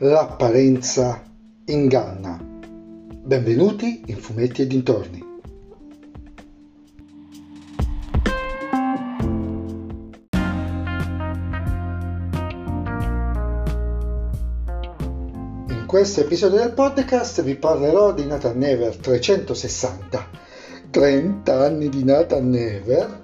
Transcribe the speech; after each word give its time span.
L'apparenza 0.00 1.22
inganna. 1.64 2.38
Benvenuti 2.38 4.02
in 4.08 4.18
Fumetti 4.18 4.60
e 4.60 4.66
dintorni. 4.66 5.24
In 15.68 15.84
questo 15.86 16.20
episodio 16.20 16.58
del 16.58 16.74
podcast 16.74 17.42
vi 17.42 17.54
parlerò 17.56 18.12
di 18.12 18.26
Nathan 18.26 18.58
Never 18.58 18.94
360, 18.94 20.28
30 20.90 21.58
anni 21.58 21.88
di 21.88 22.04
Nathan 22.04 22.50
Never, 22.50 23.22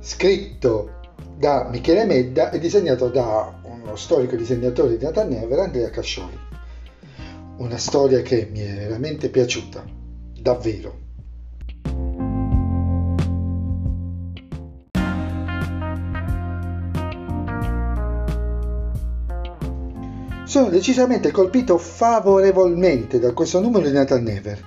scritto 0.00 0.96
da 1.38 1.66
Michele 1.70 2.04
Medda 2.04 2.50
e 2.50 2.58
disegnato 2.58 3.08
da 3.08 3.57
uno 3.82 3.96
storico 3.96 4.36
disegnatore 4.36 4.96
di 4.96 5.04
Nathan 5.04 5.28
Never, 5.28 5.58
Andrea 5.58 5.90
Cascioli. 5.90 6.38
Una 7.58 7.78
storia 7.78 8.22
che 8.22 8.48
mi 8.50 8.60
è 8.60 8.74
veramente 8.74 9.28
piaciuta, 9.28 9.84
davvero. 10.40 11.06
Sono 20.44 20.70
decisamente 20.70 21.30
colpito 21.30 21.76
favorevolmente 21.76 23.18
da 23.18 23.32
questo 23.32 23.60
numero 23.60 23.86
di 23.86 23.92
Nathan 23.92 24.22
Never, 24.22 24.64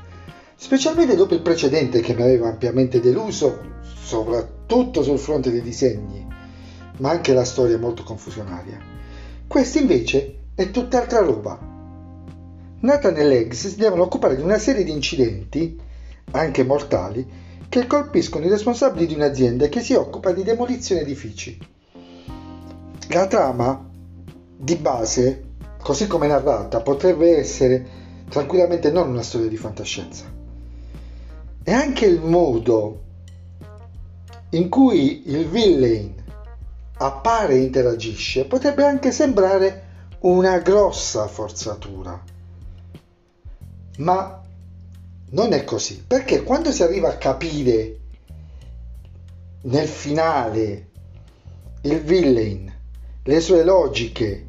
specialmente 0.55 1.15
dopo 1.15 1.33
il 1.33 1.41
precedente 1.41 2.01
che 2.01 2.13
mi 2.13 2.21
aveva 2.21 2.49
ampiamente 2.49 2.99
deluso, 2.99 3.59
soprattutto 3.81 5.01
sul 5.01 5.17
fronte 5.17 5.49
dei 5.49 5.61
disegni 5.61 6.29
ma 7.01 7.09
anche 7.09 7.33
la 7.33 7.43
storia 7.43 7.75
è 7.75 7.79
molto 7.79 8.03
confusionaria. 8.03 8.90
Questa 9.51 9.79
invece 9.79 10.35
è 10.55 10.71
tutt'altra 10.71 11.19
roba. 11.19 11.59
Nathan 12.79 13.17
e 13.17 13.23
Legs 13.25 13.67
si 13.67 13.75
devono 13.75 14.03
occupare 14.03 14.37
di 14.37 14.41
una 14.41 14.57
serie 14.57 14.85
di 14.85 14.91
incidenti, 14.91 15.77
anche 16.31 16.63
mortali, 16.63 17.27
che 17.67 17.85
colpiscono 17.85 18.45
i 18.45 18.49
responsabili 18.49 19.07
di 19.07 19.13
un'azienda 19.13 19.67
che 19.67 19.81
si 19.81 19.93
occupa 19.93 20.31
di 20.31 20.43
demolizione 20.43 21.01
edifici. 21.01 21.59
La 23.09 23.27
trama, 23.27 23.89
di 24.55 24.75
base, 24.77 25.43
così 25.81 26.07
come 26.07 26.27
narrata, 26.27 26.79
potrebbe 26.79 27.35
essere 27.35 27.85
tranquillamente 28.29 28.89
non 28.89 29.09
una 29.09 29.21
storia 29.21 29.49
di 29.49 29.57
fantascienza. 29.57 30.31
E 31.61 31.71
anche 31.73 32.05
il 32.05 32.21
modo 32.21 33.01
in 34.51 34.69
cui 34.69 35.23
il 35.29 35.45
villain 35.49 36.20
appare 37.05 37.55
e 37.55 37.61
interagisce 37.61 38.45
potrebbe 38.45 38.85
anche 38.85 39.11
sembrare 39.11 39.89
una 40.19 40.59
grossa 40.59 41.27
forzatura. 41.27 42.21
Ma 43.97 44.41
non 45.31 45.53
è 45.53 45.63
così, 45.63 46.03
perché 46.05 46.43
quando 46.43 46.71
si 46.71 46.83
arriva 46.83 47.09
a 47.09 47.17
capire 47.17 47.97
nel 49.63 49.87
finale 49.87 50.89
il 51.81 52.01
villain, 52.01 52.71
le 53.23 53.39
sue 53.39 53.63
logiche, 53.63 54.45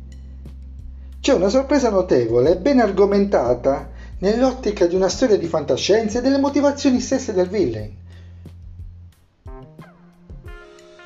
c'è 1.20 1.32
una 1.32 1.48
sorpresa 1.48 1.88
notevole 1.88 2.50
e 2.50 2.56
ben 2.58 2.80
argomentata 2.80 3.90
nell'ottica 4.18 4.86
di 4.86 4.94
una 4.94 5.08
storia 5.08 5.38
di 5.38 5.46
fantascienza 5.46 6.18
e 6.18 6.22
delle 6.22 6.38
motivazioni 6.38 7.00
stesse 7.00 7.32
del 7.32 7.48
villain. 7.48 7.96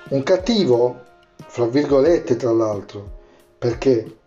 Un 0.09 0.23
cattivo 0.23 1.05
fra 1.57 1.65
virgolette 1.65 2.37
tra 2.37 2.53
l'altro, 2.53 3.13
perché 3.57 4.19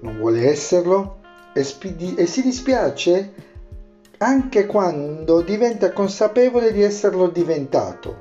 non 0.00 0.16
vuole 0.16 0.48
esserlo 0.48 1.18
e, 1.52 1.62
spidi- 1.62 2.14
e 2.14 2.24
si 2.24 2.40
dispiace 2.40 3.34
anche 4.16 4.64
quando 4.64 5.42
diventa 5.42 5.92
consapevole 5.92 6.72
di 6.72 6.80
esserlo 6.80 7.28
diventato. 7.28 8.16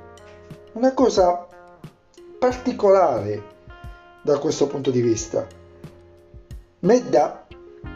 Una 0.74 0.94
cosa 0.94 1.48
particolare 2.38 3.42
da 4.22 4.38
questo 4.38 4.68
punto 4.68 4.92
di 4.92 5.00
vista. 5.00 5.48
Medda, 6.80 7.48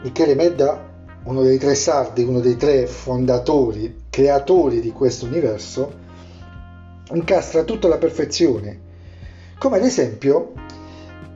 Michele 0.02 0.34
Medda, 0.34 0.90
uno 1.24 1.42
dei 1.42 1.58
tre 1.58 1.74
sardi, 1.74 2.22
uno 2.22 2.40
dei 2.40 2.56
tre 2.56 2.86
fondatori, 2.86 4.04
creatori 4.08 4.80
di 4.80 4.90
questo 4.90 5.26
universo, 5.26 5.92
incastra 7.12 7.62
tutta 7.62 7.88
la 7.88 7.98
perfezione 7.98 8.88
come 9.62 9.76
ad 9.76 9.84
esempio 9.84 10.54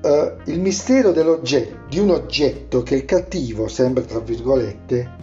uh, 0.03 0.33
il 0.47 0.59
mistero 0.59 1.13
di 1.13 1.99
un 2.01 2.11
oggetto 2.11 2.83
che 2.83 2.97
il 2.97 3.05
cattivo, 3.05 3.69
sempre 3.69 4.05
tra 4.05 4.19
virgolette, 4.19 5.15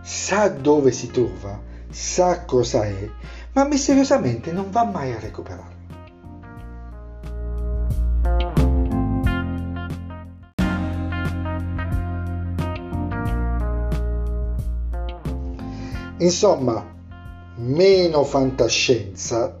sa 0.00 0.46
dove 0.46 0.92
si 0.92 1.10
trova, 1.10 1.60
sa 1.90 2.44
cosa 2.44 2.84
è, 2.84 3.10
ma 3.54 3.64
misteriosamente 3.64 4.52
non 4.52 4.70
va 4.70 4.84
mai 4.84 5.10
a 5.10 5.18
recuperarlo. 5.18 5.78
Insomma, 16.18 16.94
meno 17.56 18.22
fantascienza, 18.22 19.58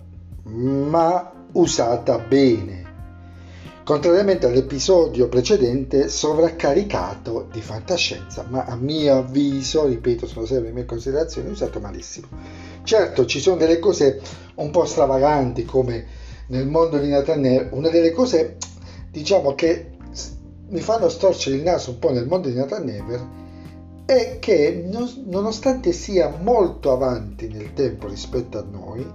ma 0.52 1.32
usata 1.52 2.18
bene, 2.18 2.84
contrariamente 3.84 4.46
all'episodio 4.46 5.28
precedente 5.28 6.08
sovraccaricato 6.08 7.48
di 7.50 7.60
fantascienza, 7.60 8.46
ma 8.48 8.64
a 8.64 8.76
mio 8.76 9.18
avviso, 9.18 9.86
ripeto, 9.86 10.26
sono 10.26 10.46
sempre 10.46 10.68
le 10.68 10.74
mie 10.74 10.84
considerazioni, 10.84 11.50
usato 11.50 11.80
malissimo. 11.80 12.28
Certo, 12.82 13.26
ci 13.26 13.40
sono 13.40 13.56
delle 13.56 13.78
cose 13.78 14.20
un 14.56 14.70
po' 14.70 14.84
stravaganti 14.84 15.64
come 15.64 16.06
nel 16.48 16.66
mondo 16.66 16.98
di 16.98 17.08
Nathaniel, 17.08 17.68
una 17.72 17.88
delle 17.88 18.12
cose 18.12 18.56
diciamo 19.10 19.54
che 19.54 19.90
mi 20.70 20.80
fanno 20.80 21.08
storcere 21.08 21.56
il 21.56 21.62
naso 21.62 21.90
un 21.90 21.98
po' 21.98 22.12
nel 22.12 22.26
mondo 22.26 22.48
di 22.48 22.54
Nathan 22.54 22.84
Never 22.84 23.26
è 24.04 24.38
che 24.40 24.88
nonostante 25.26 25.92
sia 25.92 26.36
molto 26.40 26.92
avanti 26.92 27.48
nel 27.48 27.72
tempo 27.74 28.08
rispetto 28.08 28.58
a 28.58 28.64
noi, 28.68 29.06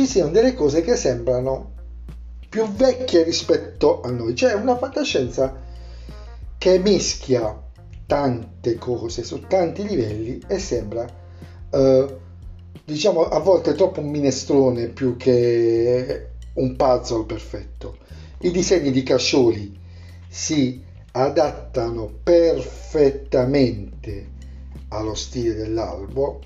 ci 0.00 0.06
siano 0.06 0.30
delle 0.30 0.54
cose 0.54 0.80
che 0.80 0.96
sembrano 0.96 1.72
più 2.48 2.66
vecchie 2.72 3.22
rispetto 3.22 4.00
a 4.00 4.10
noi. 4.10 4.34
Cioè 4.34 4.54
una 4.54 4.78
fantascienza 4.78 5.54
che 6.56 6.78
mischia 6.78 7.62
tante 8.06 8.76
cose 8.76 9.22
su 9.22 9.46
tanti 9.46 9.86
livelli 9.86 10.40
e 10.46 10.58
sembra, 10.58 11.06
eh, 11.70 12.16
diciamo, 12.82 13.28
a 13.28 13.40
volte 13.40 13.74
troppo 13.74 14.00
un 14.00 14.08
minestrone 14.08 14.88
più 14.88 15.18
che 15.18 16.28
un 16.54 16.76
puzzle 16.76 17.26
perfetto. 17.26 17.98
I 18.38 18.50
disegni 18.50 18.90
di 18.90 19.02
Cascioli 19.02 19.78
si 20.26 20.82
adattano 21.12 22.10
perfettamente 22.22 24.28
allo 24.88 25.14
stile 25.14 25.52
dell'albo, 25.52 26.40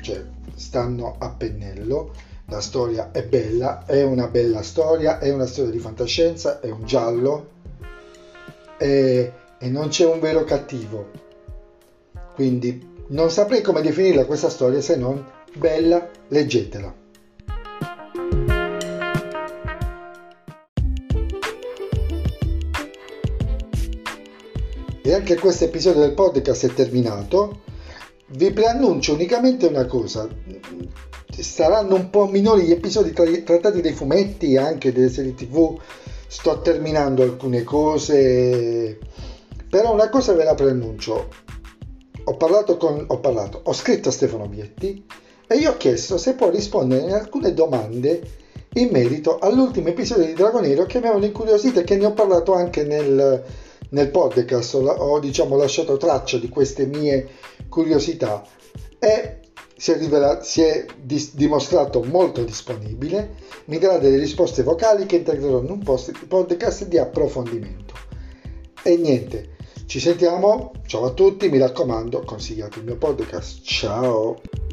cioè 0.00 0.24
stanno 0.56 1.14
a 1.18 1.30
pennello 1.30 2.34
la 2.48 2.60
storia 2.60 3.10
è 3.10 3.24
bella, 3.24 3.84
è 3.86 4.02
una 4.02 4.28
bella 4.28 4.62
storia, 4.62 5.18
è 5.18 5.32
una 5.32 5.46
storia 5.46 5.72
di 5.72 5.78
fantascienza, 5.78 6.60
è 6.60 6.70
un 6.70 6.84
giallo 6.84 7.54
e, 8.78 9.32
e 9.58 9.68
non 9.68 9.88
c'è 9.88 10.06
un 10.06 10.20
vero 10.20 10.44
cattivo. 10.44 11.10
Quindi 12.34 13.04
non 13.08 13.30
saprei 13.30 13.62
come 13.62 13.82
definirla 13.82 14.26
questa 14.26 14.48
storia 14.48 14.80
se 14.80 14.96
non 14.96 15.24
bella, 15.54 16.08
leggetela. 16.28 17.04
E 25.02 25.12
anche 25.12 25.36
questo 25.36 25.64
episodio 25.64 26.00
del 26.00 26.14
podcast 26.14 26.66
è 26.66 26.74
terminato. 26.74 27.60
Vi 28.28 28.52
preannuncio 28.52 29.12
unicamente 29.12 29.66
una 29.66 29.86
cosa. 29.86 30.28
Saranno 31.38 31.94
un 31.94 32.10
po' 32.10 32.26
minori 32.26 32.64
gli 32.64 32.72
episodi 32.72 33.12
tra- 33.12 33.24
trattati 33.24 33.80
dai 33.80 33.92
fumetti 33.92 34.54
e 34.54 34.58
anche 34.58 34.92
delle 34.92 35.10
serie 35.10 35.34
tv 35.34 35.78
sto 36.26 36.60
terminando 36.60 37.22
alcune 37.22 37.62
cose 37.62 38.98
però 39.70 39.92
una 39.92 40.08
cosa 40.08 40.32
ve 40.32 40.44
la 40.44 40.54
preannuncio. 40.54 41.28
Ho 42.24 42.36
parlato 42.36 42.76
con 42.76 43.04
ho 43.06 43.20
parlato 43.20 43.60
ho 43.62 43.72
scritto 43.72 44.08
a 44.08 44.12
Stefano 44.12 44.48
Vietti 44.48 45.04
e 45.46 45.58
gli 45.60 45.64
ho 45.64 45.76
chiesto 45.76 46.18
se 46.18 46.34
può 46.34 46.50
rispondere 46.50 47.12
a 47.12 47.18
alcune 47.18 47.54
domande 47.54 48.20
in 48.74 48.88
merito 48.90 49.38
all'ultimo 49.38 49.88
episodio 49.88 50.26
di 50.26 50.32
Dragonero 50.32 50.84
che 50.84 50.98
mi 50.98 51.04
avevano 51.04 51.26
incuriosito 51.26 51.80
e 51.80 51.84
che 51.84 51.96
ne 51.96 52.06
ho 52.06 52.12
parlato 52.12 52.54
anche 52.54 52.82
nel, 52.82 53.44
nel 53.96 54.10
podcast 54.10 54.74
ho, 54.74 54.86
ho 54.86 55.18
diciamo 55.18 55.56
lasciato 55.56 55.96
traccia 55.96 56.36
di 56.36 56.50
queste 56.50 56.84
mie 56.84 57.28
curiosità 57.70 58.46
e 58.98 59.38
si 59.74 59.92
è, 59.92 59.98
rivelato, 59.98 60.44
si 60.44 60.60
è 60.60 60.84
dis- 61.00 61.34
dimostrato 61.34 62.02
molto 62.02 62.44
disponibile, 62.44 63.34
mi 63.66 63.78
darà 63.78 63.98
delle 63.98 64.18
risposte 64.18 64.62
vocali 64.62 65.06
che 65.06 65.16
integrerò 65.16 65.60
in 65.62 65.70
un 65.70 65.82
post- 65.82 66.26
podcast 66.26 66.86
di 66.86 66.98
approfondimento. 66.98 67.94
E 68.82 68.96
niente, 68.96 69.54
Ci 69.86 70.00
sentiamo, 70.00 70.72
ciao 70.86 71.04
a 71.04 71.10
tutti, 71.10 71.48
mi 71.48 71.58
raccomando, 71.58 72.24
consigliate 72.24 72.80
il 72.80 72.86
mio 72.86 72.96
podcast. 72.96 73.62
Ciao! 73.62 74.65